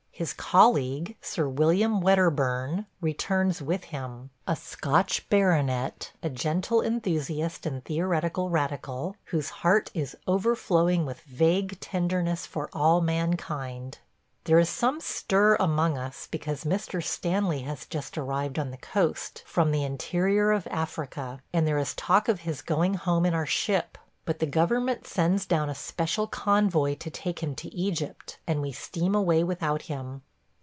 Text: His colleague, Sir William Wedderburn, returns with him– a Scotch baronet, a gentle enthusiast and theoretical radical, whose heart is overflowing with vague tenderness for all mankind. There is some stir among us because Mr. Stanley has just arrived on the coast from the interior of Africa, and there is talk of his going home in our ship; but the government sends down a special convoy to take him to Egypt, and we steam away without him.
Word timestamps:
His 0.21 0.33
colleague, 0.33 1.17
Sir 1.19 1.49
William 1.49 1.99
Wedderburn, 1.99 2.85
returns 3.01 3.59
with 3.59 3.85
him– 3.85 4.29
a 4.47 4.55
Scotch 4.55 5.27
baronet, 5.29 6.11
a 6.21 6.29
gentle 6.29 6.79
enthusiast 6.83 7.65
and 7.65 7.83
theoretical 7.83 8.47
radical, 8.51 9.15
whose 9.25 9.49
heart 9.49 9.89
is 9.95 10.15
overflowing 10.27 11.07
with 11.07 11.21
vague 11.21 11.79
tenderness 11.79 12.45
for 12.45 12.69
all 12.71 13.01
mankind. 13.01 13.97
There 14.43 14.59
is 14.59 14.69
some 14.69 14.99
stir 15.01 15.55
among 15.55 15.97
us 15.97 16.27
because 16.29 16.65
Mr. 16.65 17.03
Stanley 17.03 17.61
has 17.63 17.87
just 17.87 18.15
arrived 18.15 18.59
on 18.59 18.69
the 18.69 18.77
coast 18.77 19.41
from 19.47 19.71
the 19.71 19.83
interior 19.83 20.51
of 20.51 20.67
Africa, 20.67 21.41
and 21.51 21.65
there 21.67 21.79
is 21.79 21.95
talk 21.95 22.29
of 22.29 22.41
his 22.41 22.61
going 22.61 22.93
home 22.93 23.25
in 23.25 23.33
our 23.33 23.47
ship; 23.47 23.97
but 24.23 24.37
the 24.37 24.45
government 24.45 25.07
sends 25.07 25.47
down 25.47 25.67
a 25.67 25.73
special 25.73 26.27
convoy 26.27 26.95
to 26.95 27.09
take 27.09 27.39
him 27.39 27.55
to 27.55 27.73
Egypt, 27.73 28.37
and 28.45 28.61
we 28.61 28.71
steam 28.71 29.15
away 29.15 29.43
without 29.43 29.81
him. 29.83 30.21